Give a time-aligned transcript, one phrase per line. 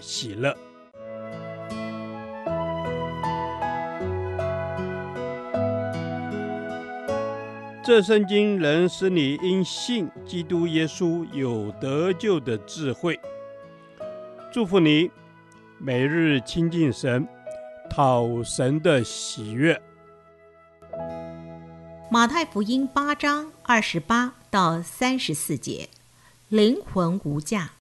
[0.00, 0.56] 喜乐。
[7.82, 13.18] 这圣经能使你因信基督耶稣有得救的智慧。
[14.52, 15.10] 祝福你，
[15.78, 17.26] 每日亲近神，
[17.88, 19.80] 讨神的喜悦。
[22.10, 25.88] 马太福音八章二十八到三十四节，
[26.48, 27.79] 灵魂无价。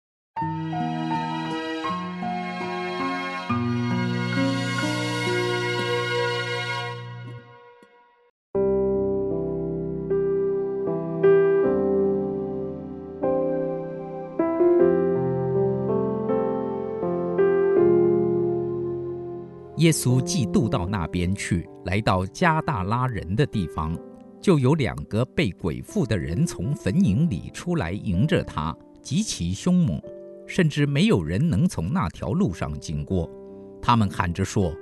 [19.80, 23.97] 耶稣既渡到那边去，来到加大拉人的地方，
[24.41, 29.97] 就有两个被鬼附的人从坟塋里出来迎着他，极其凶猛，
[30.45, 33.31] 甚至没有人能从那条路上经过。
[33.81, 34.73] 他们喊着说：“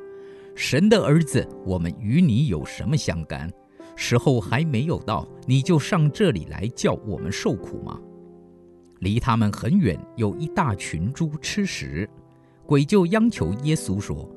[0.58, 3.48] 神的儿子，我们与你有什么相干？
[3.96, 8.00] 时候还没有到，你就上这里来叫我们受苦吗？”
[9.02, 12.10] 离他们很远有一大群猪吃食，
[12.66, 14.28] 鬼就央求耶稣说。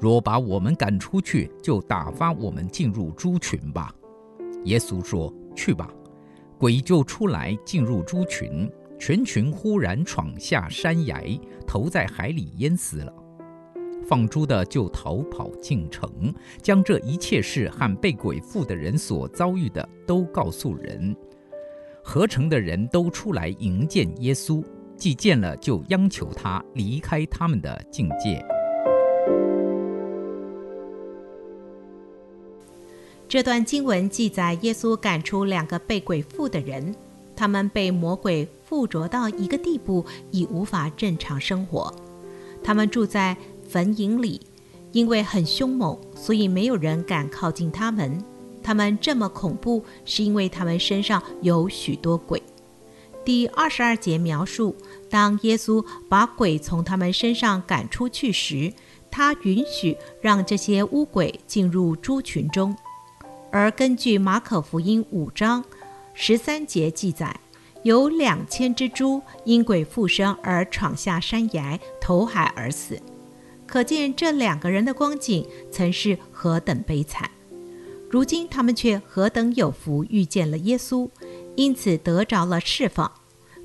[0.00, 3.94] 若把我们赶出去，就打发我们进入猪群吧。
[4.64, 5.88] 耶稣说：“去吧。”
[6.58, 11.22] 鬼就出来进入猪群，全群忽然闯下山崖，
[11.66, 13.12] 投在海里淹死了。
[14.06, 16.10] 放猪的就逃跑进城，
[16.62, 21.14] 将这一切事和被鬼附的人所遭遇的都告诉人。
[22.02, 24.64] 合城的人都出来迎见耶稣，
[24.96, 28.42] 既见了，就央求他离开他们的境界。
[33.28, 36.94] 这段经文记载耶稣赶出两个被鬼附的人，
[37.34, 41.92] 他们被魔鬼附着到一个地步，已无法正常生活。
[42.62, 43.36] 他们住在
[43.68, 44.40] 坟塋里，
[44.92, 48.16] 因为很凶猛，所以没有人敢靠近他们。
[48.62, 52.40] 他们这么恐怖，是因为他们身上有许多鬼。
[53.24, 54.76] 第二十二节描述，
[55.10, 58.72] 当耶稣把鬼从他们身上赶出去时，
[59.10, 62.76] 他允许让这些乌鬼进入猪群中。
[63.50, 65.64] 而根据马可福音五章
[66.14, 67.38] 十三节记载，
[67.82, 73.00] 有两千只猪因鬼附身而闯下山崖，投海而死。
[73.66, 77.30] 可见这两个人的光景曾是何等悲惨。
[78.08, 81.08] 如今他们却何等有福，遇见了耶稣，
[81.56, 83.10] 因此得着了释放，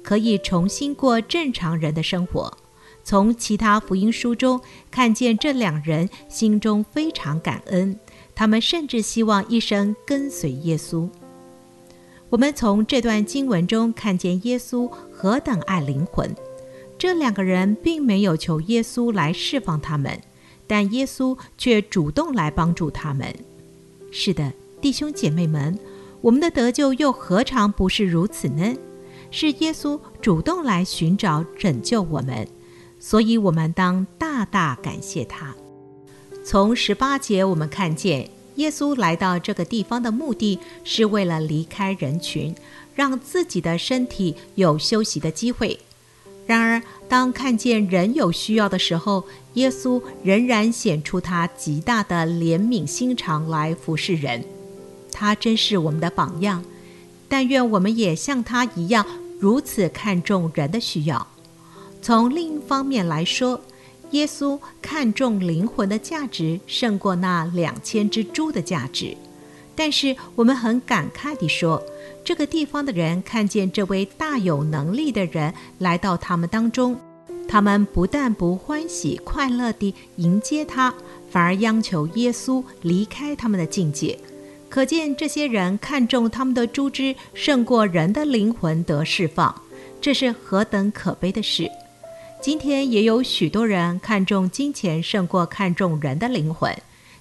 [0.04, 2.58] 可以重新过正常人的生活。
[3.04, 8.00] 从其他福音书中看见这两人心中非常感恩。
[8.42, 11.08] 他们甚至希望一生跟随耶稣。
[12.32, 16.36] 我们从这段经文中看见耶稣何等爱灵魂。
[16.98, 20.20] 这两个人并没有求耶稣来释放他们，
[20.66, 23.32] 但耶稣却主动来帮助他们。
[24.12, 25.78] 是的，弟兄姐妹们，
[26.22, 28.76] 我们的得救又何尝不是如此呢？
[29.30, 32.48] 是耶稣主动来寻找拯救我们，
[33.00, 35.54] 所以我们当大大感谢他。
[36.44, 42.54] 从十八节，我们看见耶稣来到这个地方的目的是为了离开人群，
[42.96, 45.80] 让自己的身体有休息的机会。
[46.48, 54.44] 然而，当看见人有需要的时候，耶稣仍然显出他极大的怜悯心肠来服侍人。
[55.12, 56.66] 他真是我们的榜样，
[57.30, 59.06] 但愿我们也像他一样，
[59.40, 61.28] 如此看重人的需要。
[62.02, 63.62] 从另一方面来说，
[64.12, 69.16] 耶稣看重灵魂的价值胜过那两千只猪的价值，
[69.76, 71.82] 但是我们很感慨地说，
[72.24, 76.98] 这个地方的人看见这位大有能力的人来到他们当中，
[77.48, 80.94] 他们不但不欢喜快乐地迎接他，
[81.30, 84.18] 反而央求耶稣离开他们的境界。
[84.70, 89.54] 可见这些人看重他们的猪只胜过人的灵魂得释放，
[90.00, 91.70] 这是何等可悲的事！
[92.42, 96.76] 今天也有许多人看重金钱胜过看重人的灵魂，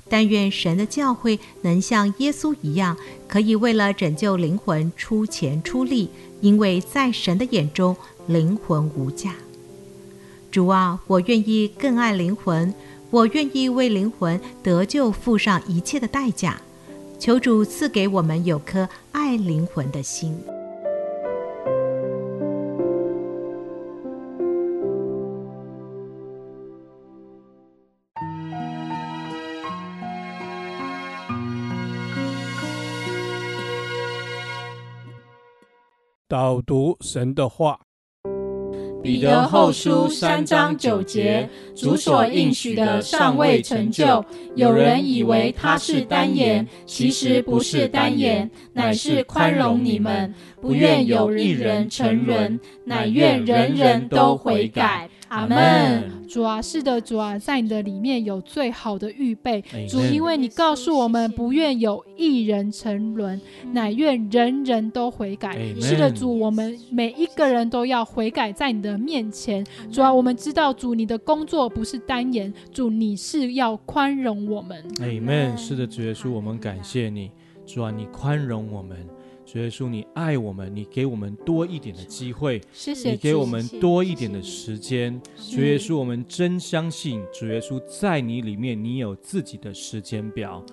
[0.09, 2.97] 但愿神的教会能像耶稣一样，
[3.29, 6.09] 可以为了拯救灵魂出钱出力，
[6.41, 7.95] 因为在神的眼中，
[8.29, 9.35] 灵魂无价。
[10.51, 12.73] 主啊，我愿意更爱灵魂，
[13.11, 16.59] 我愿意为灵魂得救付上一切的代价。
[17.19, 20.35] 求主赐给我们有颗爱灵魂的心。
[36.31, 37.81] 导读神的话。
[39.03, 44.25] 彼得后书三章九节，主所应许的尚未成就。
[44.55, 55.11] 有人以为他是单言，其实不是单言，乃是宽容你们，不愿有一人沉沦，乃愿人人都悔改。
[55.31, 56.11] 阿门。
[56.29, 59.63] 主啊，是的，主啊，在你的里面有最好的预备。
[59.89, 63.41] 主，因为你告诉我们，不愿有一人沉沦，
[63.73, 65.57] 乃愿人人都悔改。
[65.81, 69.65] 是的，主，我们每一个人都要悔改在你的面前。
[69.91, 74.85] 主啊，我们知道，主，你的工作不是单言，主，你是要宽容我们。
[75.01, 75.57] 阿门。
[75.57, 77.31] 是的，主耶稣，我们感谢你。
[77.67, 78.97] 主啊，你宽容我们。
[79.53, 85.21] 主耶稣，你爱我们，你给我们多一点的机会，谢谢，你给我们多一点的时间。
[85.51, 90.65] 主耶稣，我们真相信，主耶稣在你里面，你有自己的时间表。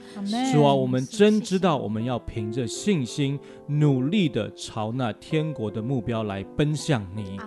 [0.53, 7.39] 主啊，我们真知道，我们要凭着信心，努力的朝那天国的目标来奔向你。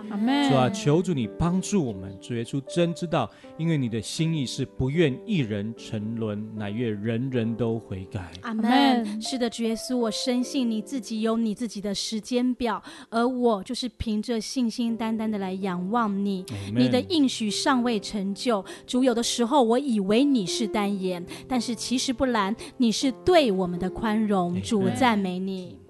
[0.49, 2.13] 主啊，求主你帮助我们。
[2.19, 8.33] 主耶稣真知道，因为你的心意是不愿一人沉沦，乃愿人人都悔改。
[8.41, 9.21] 阿门。
[9.21, 11.20] 是的，主耶稣，我深信你自己。
[11.21, 16.45] 有你自己的时间表，而我就是凭着信心单单的来仰望你。
[16.75, 24.61] 你的应许尚未成就，主，有的时候我以为你是单言，但是其实不然，你是对我们的宽容。
[24.61, 25.80] 主，赞美你。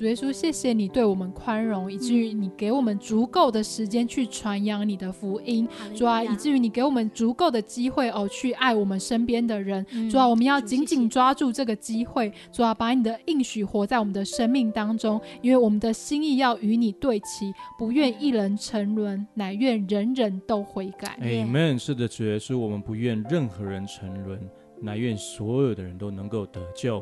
[0.00, 5.68] 主耶稣，谢谢你对我们宽容，以至于你给我们足够的时间去传扬你的福音。
[5.94, 9.84] 主啊，以至于你给我们足够的机会哦，去爱我们身边的人。
[10.10, 12.32] 主啊，我们要紧紧抓住这个机会。
[12.50, 21.18] 主啊，把你的应许活在我们的生命当中，因为我们的心意要与你对齐，不愿一人沉沦，乃愿人人都悔改。
[21.20, 21.78] Amen。
[21.78, 24.40] 是的，主耶稣，我们不愿任何人沉沦。
[24.82, 27.00] 乃愿所有的人都能够得救。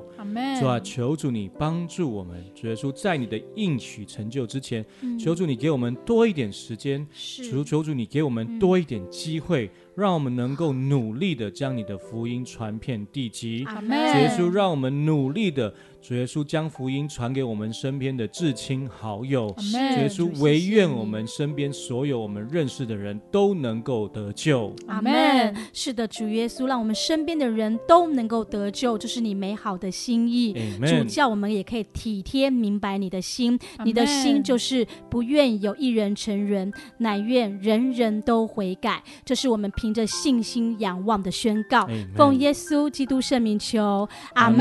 [0.61, 2.45] 主啊，求主你帮助我们。
[2.55, 7.07] 主耶稣，在你的应许成就之前，嗯、求主你给我们多一点时间。
[7.13, 7.43] 主。
[7.45, 13.65] 求求主你给我们多一点机会，嗯、让我们能够努力的将你的福音传遍地极。
[13.65, 15.75] 主耶稣，让我们努力的。
[16.01, 19.53] 主耶稣将福音传给我们身边的至亲好友。
[19.57, 24.73] 主耶稣，唯愿我们身边所有我们认识的人都能够得救。
[24.87, 25.55] 阿门。
[25.73, 30.55] 是的，主耶稣，让我们身边的人都能够得救，这是你美好的心意。
[30.87, 39.03] 主叫我们也可以体贴明白你的心，你的心就是不愿有一人成人，乃愿人人都悔改。
[39.25, 41.89] 这是我们凭着信心仰望的宣告。
[42.15, 44.59] 奉耶稣基督圣名求，阿门。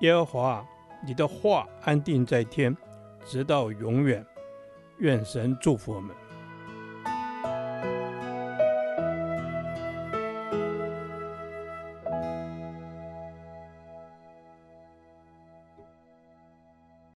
[0.00, 0.62] 耶和华，
[1.06, 2.76] 你的话安定在天，
[3.24, 4.22] 直到永远。
[4.98, 6.14] 愿神祝福我们。